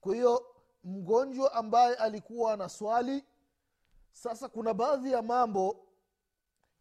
Kwa 0.00 0.14
hiyo 0.14 0.46
mgonjwa 0.84 1.52
ambaye 1.52 1.94
alikuwa 1.96 2.56
na 2.56 2.68
swali 2.68 3.24
sasa 4.12 4.48
kuna 4.48 4.74
baadhi 4.74 5.12
ya 5.12 5.22
mambo 5.22 5.86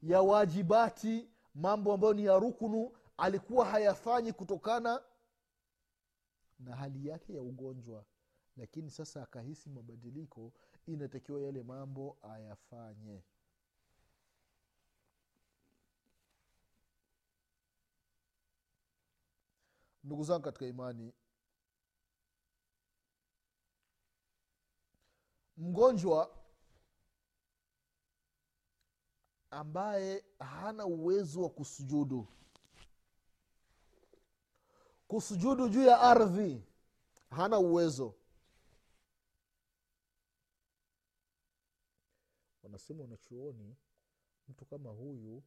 ya 0.01 0.21
wajibati 0.21 1.29
mambo 1.55 1.93
ambayo 1.93 2.13
ni 2.13 2.25
ya 2.25 2.39
rukunu 2.39 2.91
alikuwa 3.21 3.65
hayafanyi 3.65 4.33
kutokana 4.33 5.03
na 6.59 6.75
hali 6.75 7.07
yake 7.07 7.33
ya 7.33 7.41
ugonjwa. 7.41 8.05
Lakini 8.57 8.89
sasa 8.89 9.23
akahisi 9.23 9.69
mabadiliko 9.69 10.53
inatakiwa 10.87 11.41
yale 11.41 11.63
mambo 11.63 12.17
ayafanye. 12.21 13.23
Ndugu 20.03 20.23
zangu 20.23 20.43
katika 20.43 20.65
imani 20.65 21.13
mgonjwa 25.57 26.37
ambaye 29.51 30.25
hana 30.39 30.85
uwezo 30.85 31.41
wa 31.43 31.49
kusujudu 31.49 32.27
kusujudu 35.11 35.69
juu 35.69 35.83
ya 35.83 35.99
ardhi. 36.01 36.63
Hana 37.29 37.59
uwezo. 37.59 38.15
Wanasema 42.63 43.01
wanachuoni 43.03 43.75
mtu 44.47 44.65
kama 44.65 44.89
huyu 44.89 45.43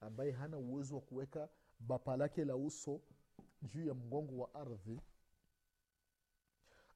ambaye 0.00 0.30
hana 0.32 0.58
uwezo 0.58 0.94
wa 0.94 1.00
kuweka 1.00 1.48
bapa 1.80 2.16
lake 2.16 2.44
la 2.44 2.56
uso 2.56 3.00
juu 3.62 3.86
ya 3.86 3.94
mgongo 3.94 4.38
wa 4.42 4.54
ardhi 4.54 5.00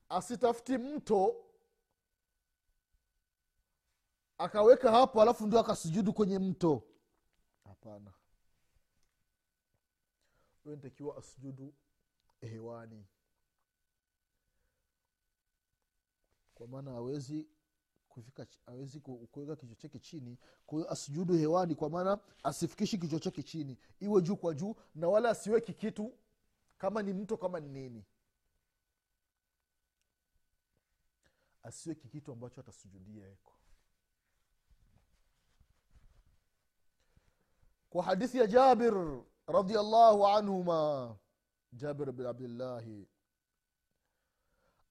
asitafuti 0.09 0.79
mto 0.79 1.45
akaweka 4.39 4.91
hapo 4.91 5.23
alafu 5.23 5.47
ndio 5.47 5.59
akasujudu 5.61 6.13
kwenye 6.13 6.39
mto. 6.39 6.83
Hapana 7.65 8.13
huyo 10.65 11.19
asujudu 11.19 11.75
hewani. 12.41 13.07
Kwa 16.55 16.69
maana 16.69 16.91
awezi 16.91 17.49
kufika 18.09 18.47
awezi 18.67 19.01
kuweka 19.01 19.57
kichwa 19.57 19.77
chake 19.77 19.99
chini 19.99 20.39
kwa 20.67 20.79
hiyo 20.79 20.91
asujudu 20.93 21.35
hewani 21.35 21.75
kwa 21.75 21.91
maana 21.91 22.19
asifikishi 22.43 22.99
kichwa 22.99 23.21
chake 23.21 23.43
chini. 23.43 23.79
Iwe 24.01 24.23
juu 24.23 24.37
kwa 24.37 24.55
juu 24.55 24.77
na 24.95 25.09
wala 25.09 25.31
asiweki 25.31 25.75
kitu 25.75 26.19
kama 26.79 27.03
ni 27.03 27.13
mto 27.13 27.37
kama 27.37 27.61
ni 27.61 27.69
nini. 27.69 28.05
Asiweki 31.63 32.09
kitu 32.09 32.33
ambacho 32.33 32.61
atasujudia 32.61 33.29
eko 33.29 33.53
kwa 37.91 38.05
hadithi 38.05 38.39
ya 38.39 38.47
jabir 38.47 39.23
radiallahu 39.50 40.28
anhuma 40.28 41.16
jabir 41.74 42.12
bin 42.12 42.26
abdillahi 42.26 43.08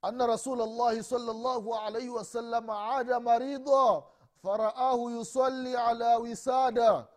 أن 0.04 0.22
رسول 0.22 0.62
الله 0.62 1.02
صلى 1.02 1.30
الله 1.30 1.78
عليه 1.78 2.08
وسلم 2.10 2.70
عاد 2.70 3.10
مريضا 3.12 4.06
فرآه 4.42 5.10
يصلي 5.10 5.76
على 5.76 6.16
وسادة 6.16 7.08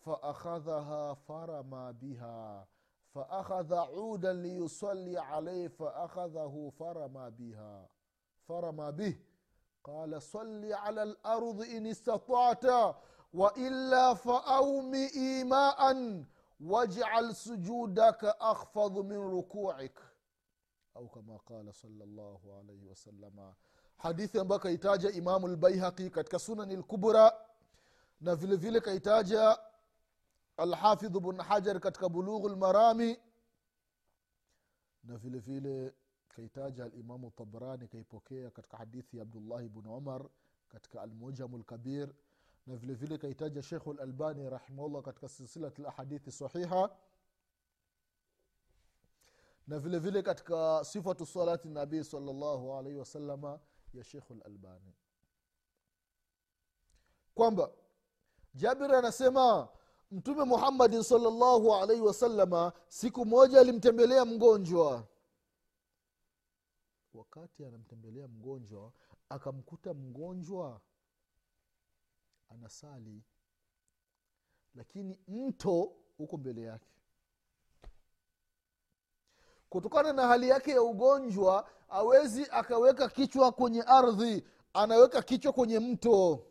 فأخذها 0.00 1.14
فرمى 1.14 1.92
بها 2.02 2.66
فأخذ 3.14 3.74
عودا 3.74 4.32
ليصلي 4.32 5.18
عليه 5.18 5.68
فأخذه 5.68 6.72
فرمى 6.78 7.30
بها 7.30 7.88
فرمى 8.48 8.92
به 8.92 9.16
قال 9.84 10.22
صل 10.22 10.72
على 10.72 11.02
الأرض 11.02 11.62
إن 11.62 11.86
استطعت 11.86 12.64
وإلا 13.34 14.14
فأومئ 14.14 15.16
إيماء 15.16 15.80
wajal 16.59 17.33
sujudaka 17.33 18.39
akhfadhu 18.39 19.03
min 19.03 19.17
rukuik. 19.17 19.99
Au 20.95 21.09
kama 21.09 21.39
qala 21.39 21.73
salllahu 21.73 22.53
alaihi 22.53 22.85
wasalama 22.87 23.55
hadithi 23.97 24.39
ambayo 24.39 24.59
kaitaja 24.59 25.11
imamu 25.11 25.47
lbaihaqi 25.47 26.09
katika 26.09 26.39
sunani 26.39 26.75
lkubra 26.75 27.33
na 28.21 28.35
vile 28.35 28.55
vile 28.55 28.81
kaitaja 28.81 29.59
alhafidhu 30.57 31.19
bn 31.19 31.41
hajar 31.41 31.79
katika 31.79 32.09
bulughu 32.09 32.49
lmarami 32.49 33.19
na 35.03 35.17
vile 35.17 35.39
vile 35.39 35.93
kaitaja 36.27 36.85
alimamu 36.85 37.31
tabrani 37.31 37.87
kaipokea 37.87 38.51
katika 38.51 38.77
hadithi 38.77 39.17
ya 39.17 39.23
abdullahi 39.23 39.69
bn 39.69 39.87
umar 39.87 40.29
katika 40.67 41.01
almujamu 41.01 41.57
lkabir 41.57 42.03
al 42.03 42.13
na 42.67 42.75
vile 42.75 43.17
kaitaja 43.17 43.63
shekhu 43.63 43.93
lalbani 43.93 44.49
rahimahullah 44.49 45.01
katika 45.03 45.29
silsilat 45.29 45.79
lahadithi 45.79 46.31
sahiha. 46.31 46.89
Na 49.67 49.79
vile 49.79 49.99
vile 49.99 50.21
katika 50.21 50.83
sifatu 50.85 51.25
salati 51.25 51.67
nabii 51.69 52.03
salllahu 52.03 52.73
alaihi 52.73 52.97
wasalama 52.97 53.59
ya 53.93 54.03
shekhu 54.03 54.35
lalbani 54.35 54.93
kwamba 57.35 57.71
jabir 58.53 58.95
anasema 58.95 59.69
mtume 60.11 60.43
muhammadin 60.43 61.03
salllahu 61.03 61.75
alaihi 61.75 62.01
wasalama 62.01 62.73
siku 62.87 63.25
moja 63.25 63.59
alimtembelea 63.59 64.25
mgonjwa. 64.25 65.07
Wakati 67.13 67.65
anamtembelea 67.65 68.27
mgonjwa 68.27 68.91
akamkuta 69.29 69.93
mgonjwa 69.93 70.81
anasali 72.49 73.23
lakini 74.75 75.19
mto 75.27 75.95
huko 76.17 76.37
mbele 76.37 76.61
yake. 76.61 76.89
Kutokana 79.69 80.13
na 80.13 80.27
hali 80.27 80.49
yake 80.49 80.71
ya 80.71 80.81
ugonjwa 80.81 81.69
awezi 81.89 82.47
akaweka 82.51 83.09
kichwa 83.09 83.51
kwenye 83.51 83.81
ardhi 83.81 84.43
anaweka 84.73 85.21
kichwa 85.21 85.53
kwenye 85.53 85.79
mto. 85.79 86.45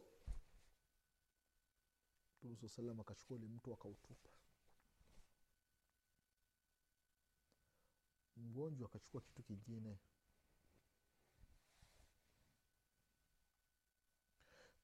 Mtume 2.42 2.56
saa 2.68 2.82
akachukua 3.00 3.36
ule 3.36 3.46
mto 3.48 3.74
akautupa. 3.74 4.30
Mgonjwa 8.36 8.88
akachukua 8.88 9.20
kitu 9.20 9.42
kingine 9.42 9.98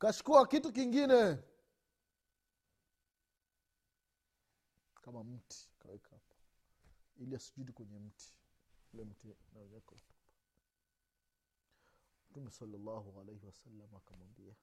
kachukua 0.00 0.46
kitu 0.46 0.72
kingine. 0.72 1.38
Kama 5.02 5.24
mti 5.24 5.68
kaweka 5.78 6.10
hapo. 6.10 6.34
Ili 7.16 7.36
asujudi 7.36 7.72
kwenye 7.72 7.98
mti. 7.98 8.32
Ule 8.94 9.04
mti 9.04 9.28
naweka 9.52 9.96
mtume 12.30 12.50
salllahu 12.50 13.20
alaihi 13.20 13.46
wasallam 13.46 13.94
akamwambia 13.96 14.54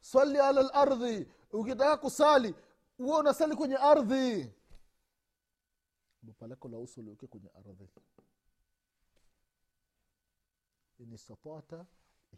sali 0.00 0.38
ala 0.38 0.62
lardhi 0.62 1.26
ukitaka 1.52 1.96
kusali 1.96 2.54
huwa 2.96 3.18
unasali 3.18 3.56
kwenye 3.56 3.76
ardhi. 3.76 4.52
Mapalako 6.22 6.68
la 6.68 6.78
uso 6.78 7.00
uliweke 7.00 7.26
kwenye 7.26 7.48
ardhi. 7.48 7.88
Inistatata 10.98 11.86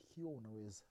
ikiwa 0.05 0.33
unaweza. 0.33 0.85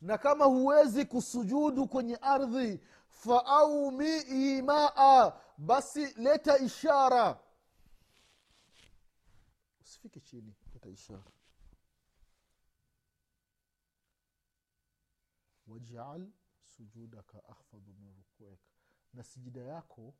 Na 0.00 0.18
kama 0.18 0.44
huwezi 0.44 1.04
kusujudu 1.04 1.88
kwenye 1.88 2.16
ardhi 2.16 2.80
faaumii 3.08 4.62
maa 4.62 5.32
basi 5.58 6.06
leta 6.06 6.58
ishara. 6.58 7.40
Usifike 9.80 10.20
chini 10.20 10.54
leta 10.74 10.88
ishara. 10.88 11.30
Wajal 15.66 16.30
sujudaka 16.76 17.44
ahfadhu 17.48 17.92
min 17.92 18.14
rukuek 18.16 18.60
na 19.12 19.22
sijida 19.24 19.60
yako 19.60 20.14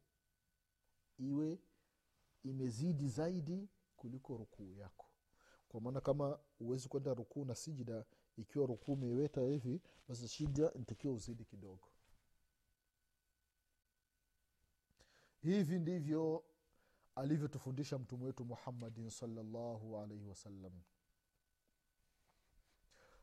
iwe 1.18 1.58
imezidi 2.42 3.08
zaidi 3.08 3.68
kuliko 3.96 4.36
rukuu 4.36 4.72
yako 4.74 5.06
kwa 5.74 5.80
maana 5.80 6.00
kama 6.00 6.38
huwezi 6.58 6.88
kwenda 6.88 7.14
rukuu 7.14 7.44
na 7.44 7.54
sijida 7.54 8.04
ikiwa 8.36 8.66
rukuu 8.66 8.96
meweta 8.96 9.40
hivi 9.40 9.80
basi 10.08 10.28
shida 10.28 10.70
ntakiwa 10.74 11.14
uzidi 11.14 11.44
kidogo. 11.44 11.88
Hivi 15.42 15.78
ndivyo 15.78 16.44
alivyotufundisha 17.14 17.98
mtume 17.98 18.24
wetu 18.24 18.44
muhammadin 18.44 19.10
salllahu 19.10 19.98
alaihi 19.98 20.26
wasallam. 20.26 20.72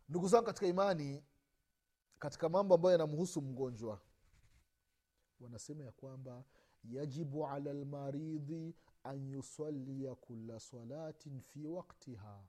Ndugu 0.09 0.27
zangu 0.27 0.45
katika 0.45 0.67
imani 0.67 1.23
katika 2.19 2.49
mambo 2.49 2.75
ambayo 2.75 2.91
yanamhusu 2.91 3.41
mgonjwa 3.41 4.01
wanasema 5.39 5.83
ya 5.83 5.91
kwamba 5.91 6.43
yajibu 6.83 7.47
ala 7.47 7.73
lmaridhi 7.73 8.75
an 9.03 9.27
yusalia 9.31 10.15
kula 10.15 10.59
salatin 10.59 11.41
fi 11.41 11.67
waktiha 11.67 12.43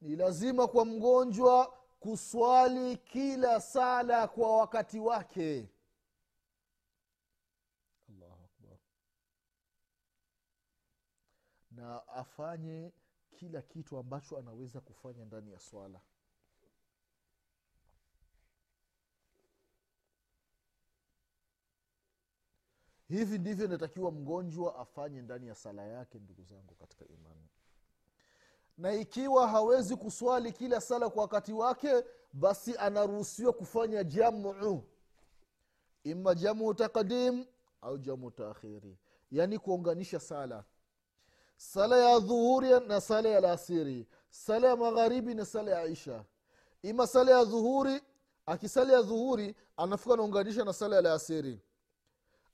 ni 0.00 0.16
lazima 0.16 0.68
kwa 0.68 0.84
mgonjwa 0.84 1.66
kuswali 2.00 2.96
kila 2.96 3.60
sala 3.60 4.28
kwa 4.28 4.56
wakati 4.56 4.98
wake. 5.00 5.68
Na 11.70 12.08
afanye 12.08 12.92
kila 13.30 13.62
kitu 13.62 13.98
ambacho 13.98 14.38
anaweza 14.38 14.80
kufanya 14.80 15.24
ndani 15.24 15.52
ya 15.52 15.58
swala 15.58 16.00
hivi 23.08 23.38
ndivyo 23.38 23.64
inatakiwa 23.66 24.12
mgonjwa 24.12 24.76
afanye 24.78 25.22
ndani 25.22 25.46
ya 25.48 25.54
sala 25.54 25.82
yake 25.86 26.18
ndugu 26.18 26.42
zangu 26.44 26.74
katika 26.74 27.04
imani. 27.04 27.48
Na 28.78 28.92
ikiwa 28.92 29.48
hawezi 29.48 29.96
kuswali 29.96 30.52
kila 30.52 30.80
sala 30.80 31.10
kwa 31.10 31.22
wakati 31.22 31.52
wake 31.52 32.04
basi 32.32 32.76
anaruhusiwa 32.76 33.52
kufanya 33.52 34.04
jamu. 34.04 34.82
Ima 36.04 36.34
jamu 36.34 36.74
taqdim 36.74 37.44
au 37.82 37.98
jamu 37.98 38.30
taakhiri 38.30 38.98
yaani 39.30 39.58
kuunganisha 39.58 40.20
sala. 40.20 40.64
Sala 41.56 41.96
ya 41.96 42.18
dhuhuri 42.18 42.80
na 42.80 43.00
sala 43.00 43.28
ya 43.28 43.40
lasiri 43.40 44.06
sala 44.30 44.68
ya 44.68 44.76
magharibi 44.76 45.34
na 45.34 45.44
sala 45.44 45.70
ya 45.70 45.84
isha 45.86 46.24
ima 46.82 47.06
sala 47.06 47.30
ya 47.38 47.44
dhuhuri 47.44 48.00
akisala 48.46 48.92
ya 48.92 49.02
dhuhuri 49.02 49.54
anafika 49.76 50.14
anaunganisha 50.14 50.64
na 50.64 50.72
sala 50.72 50.96
ya 50.96 51.02
lasiri 51.02 51.60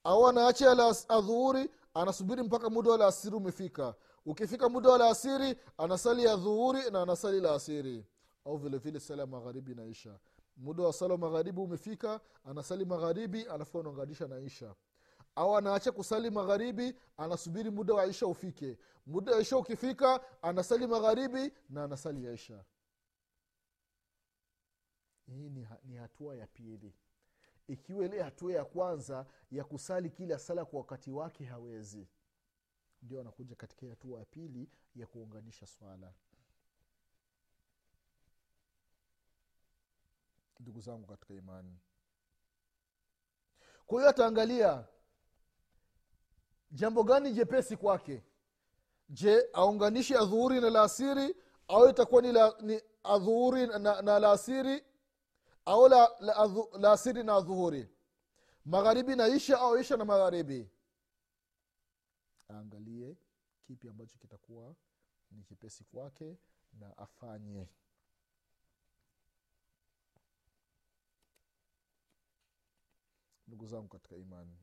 au 0.04 0.28
anaacha 0.28 0.70
adhuhuri 1.08 1.70
anasubiri 1.94 2.42
mpaka 2.42 2.70
muda 2.70 2.90
wa 2.90 2.98
laasiri 2.98 3.36
umefika. 3.36 3.94
Ukifika 4.26 4.68
muda 4.68 4.90
wa 4.90 4.98
laasiri 4.98 5.56
anasali 5.78 6.24
ya 6.24 6.36
dhuhuri 6.36 6.90
na 6.90 7.02
anasali 7.02 7.40
laasiri 7.40 8.06
au 8.44 8.56
vile 8.56 9.00
sala 9.00 9.26
magharibi 9.26 9.74
naisha 9.74 10.18
muda 10.56 10.82
wa 10.82 10.92
sala 10.92 11.16
magharibi 11.16 11.60
umefika 11.60 12.20
anasali 12.44 12.84
magharibi 12.84 13.42
alafu 13.42 13.80
anaunganisha 13.80 14.28
na 14.28 14.36
au 15.36 15.56
anaacha 15.56 15.92
kusali 15.92 16.30
magharibi 16.30 16.94
anasubiri 17.16 17.70
muda 17.70 17.94
wa 17.94 18.06
isha 18.06 18.26
ufike. 18.26 18.78
Muda 19.06 19.32
wa 19.32 19.40
isha 19.40 19.56
ukifika 19.56 20.20
anasali 20.42 20.86
magharibi 20.86 21.52
na 21.68 21.84
anasali 21.84 22.24
ya 22.24 22.64
hii 25.26 25.48
ni, 25.48 25.66
ni 25.84 25.96
hatua 25.96 26.36
ya 26.36 26.46
pili 26.46 26.94
ikiwa 27.68 28.04
ile 28.04 28.22
hatua 28.22 28.52
ya 28.52 28.64
kwanza 28.64 29.26
ya 29.50 29.64
kusali 29.64 30.10
kila 30.10 30.38
sala 30.38 30.64
kwa 30.64 30.78
wakati 30.78 31.10
wake 31.10 31.44
hawezi. 31.44 32.08
Ndio 33.02 33.20
anakuja 33.20 33.56
katika 33.56 33.86
hatua 33.86 34.18
ya 34.18 34.24
pili 34.24 34.68
ya 34.94 35.06
kuunganisha 35.06 35.66
swala. 35.66 36.12
Ndugu 40.60 40.80
zangu 40.80 41.06
katika 41.06 41.34
imani. 41.34 41.78
Kwa 43.86 43.98
hiyo 43.98 44.10
ataangalia 44.10 44.84
jambo 46.70 47.02
gani 47.04 47.32
jepesi 47.32 47.76
kwake? 47.76 48.22
Je 49.08 49.48
aunganishe 49.52 50.16
adhuhuri 50.18 50.60
na 50.60 50.70
laasiri 50.70 51.36
au 51.68 51.88
itakuwa 51.88 52.22
ni, 52.22 52.32
la, 52.32 52.54
ni 52.60 52.80
adhuhuri 53.04 53.66
na, 53.66 54.02
na 54.02 54.18
laasiri 54.18 54.84
au 55.66 55.88
la, 55.88 56.10
la, 56.20 56.34
la 56.46 56.78
laasiri 56.78 57.22
na 57.22 57.40
dhuhuri 57.40 57.88
magharibi 58.64 59.16
na 59.16 59.28
isha 59.28 59.60
au 59.60 59.78
isha 59.78 59.96
na 59.96 60.04
magharibi? 60.04 60.70
Aangalie 62.50 63.16
kipi 63.66 63.88
ambacho 63.88 64.18
kitakuwa 64.18 64.74
ni 65.30 65.42
kipesi 65.44 65.84
kwake 65.84 66.36
na 66.72 66.98
afanye. 66.98 67.68
Ndugu 73.46 73.66
zangu 73.66 73.88
katika 73.88 74.16
imani 74.16 74.58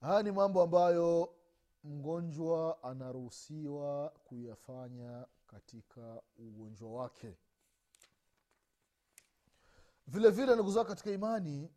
haya 0.00 0.22
ni 0.22 0.32
mambo 0.32 0.62
ambayo 0.62 1.34
mgonjwa 1.84 2.82
anaruhusiwa 2.82 4.08
kuyafanya 4.10 5.26
katika 5.56 6.22
ugonjwa 6.36 6.92
wake. 6.92 7.36
Vile 10.06 10.30
vile 10.30 10.54
ndugu 10.54 10.70
zao 10.70 10.84
katika 10.84 11.10
imani 11.10 11.70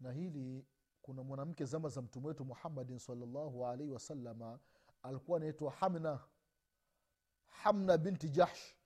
na 0.00 0.12
hili 0.12 0.66
kuna 1.02 1.22
mwanamke 1.22 1.64
zama 1.64 1.88
za 1.88 2.02
mtume 2.02 2.26
wetu 2.28 2.44
muhammadin 2.44 2.98
salllahu 2.98 3.66
alaihi 3.66 3.92
wasalama 3.92 4.58
alikuwa 5.02 5.36
anaitwa 5.38 5.70
hamna. 5.72 6.20
Hamna 7.46 7.98
binti 7.98 8.28
jahsh 8.28 8.76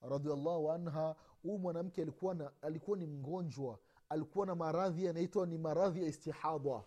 radiallahu 0.00 0.72
anha. 0.72 1.16
Huyu 1.42 1.58
mwanamke 1.58 2.02
alikuwa, 2.02 2.52
alikuwa 2.62 2.96
ni 2.98 3.06
mgonjwa. 3.06 3.78
Alikuwa 4.08 4.46
na 4.46 4.54
maradhi 4.54 5.04
yanaitwa 5.04 5.46
ni 5.46 5.58
maradhi 5.58 6.02
ya 6.02 6.08
istihadha 6.08 6.84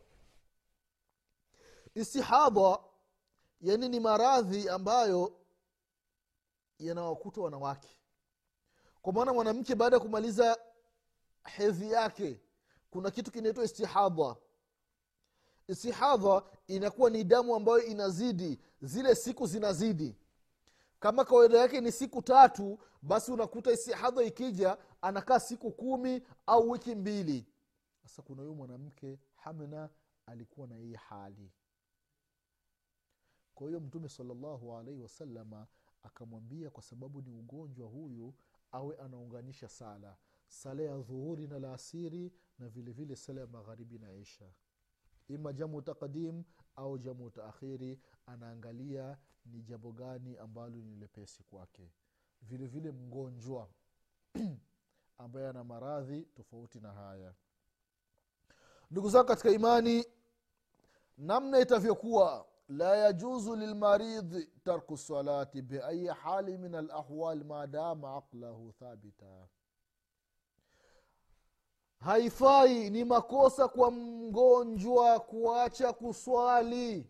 istihadha 1.96 2.80
yani 3.62 3.90
ni 3.90 4.00
maradhi 4.00 4.70
ambayo 4.70 5.34
yanawakuta 6.80 7.42
wanawake. 7.42 7.90
Kwa 9.02 9.14
maana 9.14 9.34
mwanamke 9.34 9.76
baada 9.76 9.96
ya 9.96 10.00
kumaliza 10.00 10.58
hedhi 11.44 11.92
yake 11.92 12.42
kuna 12.90 13.12
kitu 13.12 13.32
kinaitwa 13.32 13.64
istihadha 13.64 14.36
istihadha 15.68 16.44
inakuwa 16.68 17.10
ni 17.10 17.24
damu 17.24 17.56
ambayo 17.56 17.82
inazidi 17.84 18.60
zile 18.82 19.16
siku 19.16 19.48
zinazidi. 19.48 20.16
Kama 21.00 21.26
kawaida 21.26 21.58
yake 21.60 21.82
ni 21.82 21.92
siku 21.92 22.22
tatu 22.22 22.80
basi 23.02 23.32
unakuta 23.32 23.72
istihadha 23.72 24.24
ikija 24.24 24.78
anakaa 25.02 25.40
siku 25.40 25.72
kumi 25.72 26.22
au 26.46 26.70
wiki 26.72 26.96
mbili. 26.96 27.46
Sasa 28.04 28.22
kuna 28.22 28.42
huyu 28.42 28.56
mwanamke 28.56 29.20
hamna 29.36 29.90
alikuwa 30.26 30.68
na 30.68 30.76
hii 30.76 30.94
hali 30.94 31.52
kwa 33.56 33.68
hiyo 33.68 33.80
mtume 33.80 34.10
salllahu 34.10 34.78
alaihi 34.78 35.02
wasalama 35.02 35.68
akamwambia 36.04 36.70
kwa 36.70 36.84
sababu 36.84 37.22
ni 37.22 37.32
ugonjwa 37.32 37.88
huyu 37.88 38.34
awe 38.72 38.98
anaunganisha 38.98 39.70
sala. 39.70 40.18
Sala 40.48 40.84
ya 40.84 40.98
dhuhuri 40.98 41.48
na 41.48 41.60
laasiri 41.60 42.34
na 42.60 42.70
vile 42.70 42.92
vile 42.92 43.16
sala 43.16 43.42
ya 43.42 43.48
magharibi 43.48 44.00
na 44.00 44.14
isha. 44.14 44.46
Ima 45.28 45.54
jamu 45.54 45.82
taqdim 45.82 46.44
au 46.76 46.98
jamu 46.98 47.30
taakhiri 47.30 48.00
anaangalia 48.26 49.18
ni 49.46 49.62
jambo 49.62 49.92
gani 49.92 50.38
ambalo 50.38 50.76
ni 50.76 50.96
lepesi 50.96 51.44
kwake. 51.44 51.92
Vile 52.42 52.68
vile 52.68 52.92
mgonjwa 52.92 53.70
ambaye 55.18 55.48
ana 55.48 55.64
maradhi 55.64 56.22
tofauti 56.22 56.80
na 56.80 56.92
haya. 56.92 57.34
Ndugu 58.92 59.10
zangu 59.10 59.28
katika 59.28 59.50
imani 59.52 60.06
namna 61.18 61.60
itavyokuwa 61.60 62.48
la 62.70 62.96
yajuzu 62.98 63.56
lilmaridhi 63.56 64.46
tarku 64.64 64.98
salati 64.98 65.62
biayi 65.62 66.08
hali 66.08 66.58
min 66.58 66.76
alahwal 66.76 67.44
madama 67.44 68.16
aqlahu 68.18 68.72
thabita. 68.72 69.48
Haifai 72.00 72.90
ni 72.90 73.04
makosa 73.06 73.68
kwa 73.68 73.92
mgonjwa 73.92 75.20
kuacha 75.20 75.94
kuswali 75.94 77.10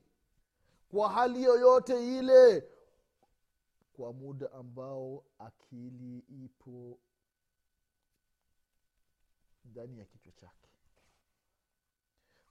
kwa 0.92 1.10
hali 1.10 1.44
yoyote 1.44 2.18
ile 2.18 2.70
kwa 3.94 4.14
muda 4.14 4.52
ambao 4.52 5.24
akili 5.40 6.18
ipo 6.20 7.00
ndani 9.66 10.00
ya 10.00 10.06
kichwa 10.06 10.32
chake. 10.34 10.70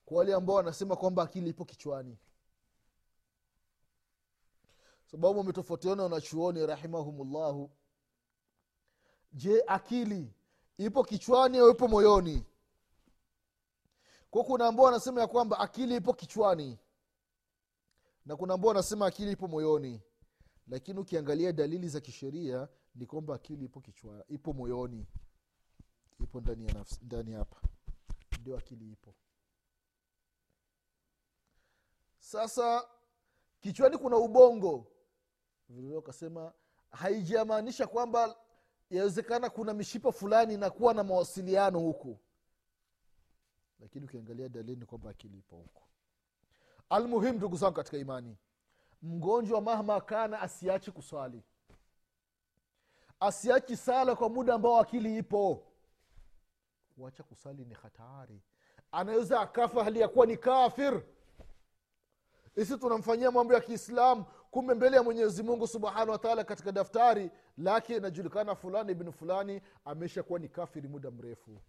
Kwa 0.05 0.19
wale 0.19 0.35
ambao 0.35 0.57
wanasema 0.57 0.97
kwamba 0.97 1.23
akili 1.23 1.51
ipo 1.51 1.65
kichwani 1.65 2.19
sababu 5.15 5.39
wametofautiana 5.39 6.03
wanachuoni 6.03 6.67
rahimahumullahu. 6.67 7.71
Je 9.33 9.63
akili 9.67 10.35
ipo 10.79 11.05
kichwani 11.05 11.59
au 11.59 11.71
ipo 11.71 11.89
moyoni? 11.89 12.45
Kwa 14.31 14.45
kuna 14.45 14.67
ambao 14.67 14.87
wanasema 14.87 15.21
ya 15.21 15.27
kwamba 15.27 15.59
akili 15.59 15.97
ipo 15.97 16.13
kichwani 16.15 16.79
na 18.27 18.37
kuna 18.37 18.55
ambao 18.55 18.69
wanasema 18.69 19.07
akili 19.07 19.33
ipo 19.33 19.49
moyoni. 19.49 20.03
Lakini 20.69 21.01
ukiangalia 21.01 21.53
dalili 21.53 21.89
za 21.89 22.01
kisheria 22.01 22.69
ni 22.95 23.07
kwamba 23.07 23.35
akili 23.35 23.65
ipo 23.65 23.81
kichwa 23.81 24.25
ipo 24.29 24.53
moyoni. 24.53 25.07
Ipo 26.21 26.41
ndani 26.41 26.67
ya 26.67 26.73
nafsi 26.75 26.99
ndani 27.03 27.33
hapa. 27.33 27.61
Ndio 28.41 28.59
akili 28.59 28.93
ipo. 28.93 29.15
Sasa 32.19 32.89
kichwani 33.61 33.99
kuna 33.99 34.17
ubongo 34.17 34.94
vilevile 35.69 35.97
ukasema 35.97 36.53
haijamaanisha 36.91 37.87
kwamba 37.87 38.37
yawezekana 38.91 39.51
kuna 39.51 39.75
mishipa 39.75 40.13
fulani 40.13 40.55
inakuwa 40.55 40.95
na 40.95 41.05
mawasiliano 41.05 41.79
huku. 41.79 42.19
Lakini 43.81 44.05
ukiangalia 44.05 44.49
dalili 44.49 44.81
ni 44.81 44.87
kwamba 44.87 45.11
akili 45.11 45.39
ipo 45.39 45.67
almuhimu 46.91 47.35
ndugu 47.39 47.57
zangu 47.57 47.75
katika 47.75 47.99
imani 47.99 48.37
mgonjwa 49.03 49.61
mahma 49.61 50.01
kana 50.01 50.41
asiachi 50.41 50.91
kuswali. 50.91 51.43
Asiachi 53.21 53.77
sala 53.77 54.17
kwa 54.17 54.29
muda 54.29 54.55
ambao 54.55 54.81
akili 54.81 55.17
ipo. 55.19 55.67
Kuacha 56.95 57.23
kusali 57.23 57.65
ni 57.65 57.75
hatari. 57.75 58.43
Anaweza 58.93 59.41
akafa 59.41 59.85
hali 59.85 60.01
ya 60.01 60.09
kuwa 60.09 60.27
ni 60.27 60.37
kafir. 60.37 61.03
Isi 62.57 62.79
tunamfanyia 62.79 63.31
mambo 63.31 63.55
ya 63.55 63.61
kiislam 63.61 64.25
kumbe 64.55 64.75
mbele 64.75 64.97
ya 64.97 65.03
mwenyezi 65.03 65.43
mungu 65.43 65.67
subhanahu 65.67 66.11
wataala 66.11 66.45
katika 66.45 66.73
daftari 66.73 67.31
lake 67.57 67.97
inajulikana 67.97 68.55
fulani 68.55 68.93
ibnu 68.93 69.13
fulani 69.13 69.61
amesha 69.85 70.23
kuwa 70.23 70.39
ni 70.39 70.49
kafiri 70.49 70.89
muda 70.89 71.11
mrefu. 71.11 71.61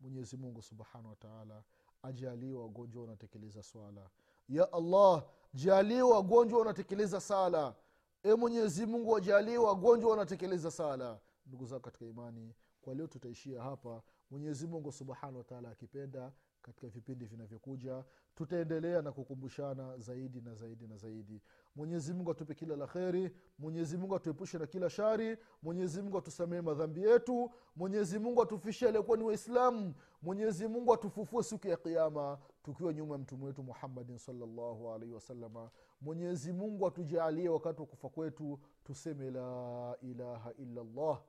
Mwenyezi 0.00 0.36
mungu 0.36 0.62
subhanahu 0.62 1.08
wataala 1.08 1.62
ajalie 2.02 2.54
wagonjwa 2.54 3.02
wanatekeleza 3.02 3.62
swala. 3.62 4.10
Ya 4.48 4.72
allah 4.72 5.24
jalie 5.54 6.02
wagonjwa 6.02 6.58
wanatekeleza 6.58 7.20
sala. 7.20 7.74
E 8.22 8.34
mwenyezi 8.34 8.86
mungu 8.86 9.10
wajalie 9.10 9.58
wagonjwa 9.58 10.10
wanatekeleza 10.10 10.70
sala. 10.70 11.20
Ndugu 11.46 11.66
zao 11.66 11.80
katika 11.80 12.04
imani 12.04 12.54
kwa 12.80 12.94
leo 12.94 13.06
tutaishia 13.06 13.62
hapa. 13.62 14.02
Mwenyezi 14.30 14.66
mungu 14.66 14.92
subhanahu 14.92 15.38
wataala 15.38 15.70
akipenda 15.70 16.32
katika 16.66 16.86
vipindi 16.88 17.24
vinavyokuja. 17.24 18.04
Tutaendelea 18.34 19.02
na 19.02 19.12
kukumbushana 19.12 19.98
zaidi 19.98 20.40
na 20.40 20.54
zaidi 20.54 20.86
na 20.86 20.96
zaidi. 20.96 21.40
Mwenyezi 21.76 22.14
mungu 22.14 22.30
atupe 22.30 22.54
kila 22.54 22.76
la 22.76 22.86
kheri. 22.86 23.30
Mwenyezi 23.58 23.96
mungu 23.96 24.16
atuepushe 24.16 24.58
na 24.58 24.66
kila 24.66 24.90
shari. 24.90 25.36
Mwenyezi 25.62 26.02
mungu 26.02 26.18
atusamee 26.18 26.60
madhambi 26.60 27.02
yetu. 27.02 27.50
Mwenyezi 27.76 28.18
mungu 28.18 28.42
atufishe 28.42 28.88
aliyekuwa 28.88 29.16
ni 29.16 29.24
waislamu. 29.24 29.94
Mwenyezi 30.22 30.68
mungu 30.68 30.94
atufufue 30.94 31.42
siku 31.42 31.68
ya 31.68 31.76
kiama 31.76 32.38
tukiwa 32.62 32.92
nyuma 32.92 33.12
ya 33.12 33.18
mtume 33.18 33.44
wetu 33.44 33.62
muhammadin 33.62 34.18
salllahu 34.18 34.92
alaihi 34.92 35.14
wasalama 35.14 35.70
mwenyezi 36.00 36.52
mungu 36.52 36.86
atujaalie 36.86 37.48
wakati 37.48 37.80
wa 37.80 37.86
kufa 37.86 38.08
kwetu 38.08 38.58
tuseme 38.84 39.30
la 39.30 39.96
ilaha 40.02 40.52
illa 40.52 40.84
llah 40.84 41.22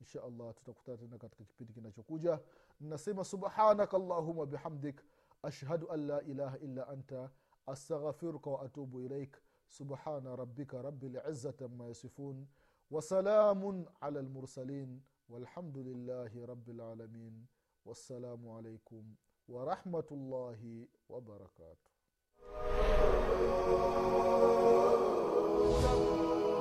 insha 0.00 0.22
allah 0.22 0.54
tutakutana 0.54 0.98
tena 0.98 1.18
katika 1.18 1.44
kipindi 1.44 1.72
kinachokuja 1.72 2.40
nasema 2.80 3.24
subhanaka 3.24 3.96
allahuma 3.96 4.46
bihamdik 4.46 5.00
ashhadu 5.42 5.90
an 5.90 6.06
la 6.06 6.22
ilaha 6.22 6.58
illa 6.58 6.88
anta 6.88 7.30
astaghfiruka 7.66 8.50
waatubu 8.50 9.00
ilaik 9.00 9.36
subhana 9.66 10.36
rabbika 10.36 10.82
rabi 10.82 11.08
lizati 11.08 11.64
ama 11.64 11.86
yasifun 11.86 12.46
wasalamun 12.90 13.86
ala 14.00 14.22
lmursalin 14.22 15.00
والحمد 15.28 15.78
لله 15.78 16.46
رب 16.46 16.70
العالمين 16.70 17.46
والسلام 17.84 18.48
عليكم 18.48 19.04
ورحمة 19.48 20.08
الله 20.12 20.86
وبركاته 21.08 21.90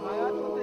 hayatu 0.05 0.55